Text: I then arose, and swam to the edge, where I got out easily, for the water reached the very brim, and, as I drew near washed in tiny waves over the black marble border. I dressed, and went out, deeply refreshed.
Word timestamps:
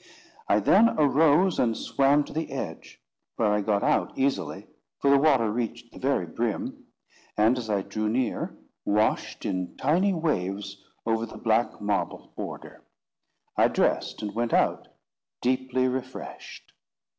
I 0.47 0.59
then 0.59 0.89
arose, 0.97 1.59
and 1.59 1.77
swam 1.77 2.23
to 2.23 2.33
the 2.33 2.49
edge, 2.51 2.99
where 3.35 3.53
I 3.53 3.61
got 3.61 3.83
out 3.83 4.17
easily, 4.17 4.65
for 4.97 5.11
the 5.11 5.19
water 5.19 5.51
reached 5.51 5.93
the 5.93 5.99
very 5.99 6.25
brim, 6.25 6.87
and, 7.37 7.55
as 7.55 7.69
I 7.69 7.83
drew 7.83 8.09
near 8.09 8.57
washed 8.83 9.45
in 9.45 9.77
tiny 9.77 10.11
waves 10.13 10.83
over 11.05 11.27
the 11.27 11.37
black 11.37 11.79
marble 11.79 12.33
border. 12.35 12.83
I 13.55 13.67
dressed, 13.67 14.23
and 14.23 14.33
went 14.33 14.53
out, 14.53 14.87
deeply 15.39 15.87
refreshed. 15.87 16.71